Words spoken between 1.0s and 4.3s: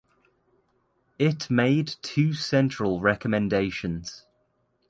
It made two central recommendations.